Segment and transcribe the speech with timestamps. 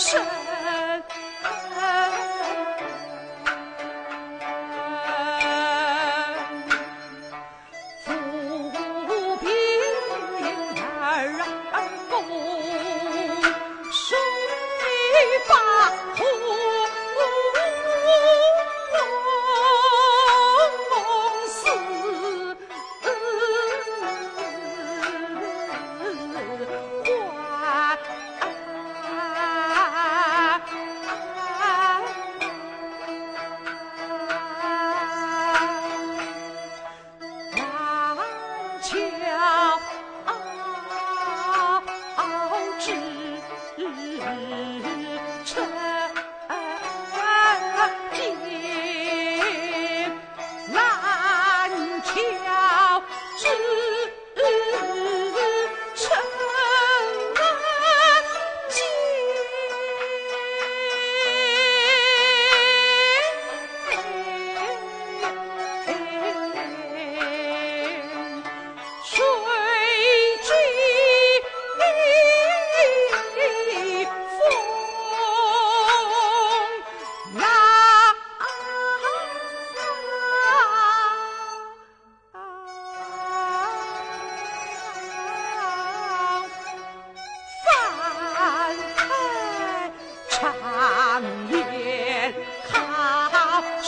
[0.00, 0.16] 是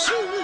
[0.04, 0.41] Shoot!